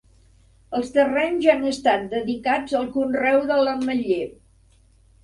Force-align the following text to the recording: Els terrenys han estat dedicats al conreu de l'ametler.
Els 0.77 0.87
terrenys 0.93 1.49
han 1.53 1.61
estat 1.71 2.07
dedicats 2.13 2.73
al 2.79 2.87
conreu 2.97 3.39
de 3.53 3.59
l'ametler. 3.67 4.23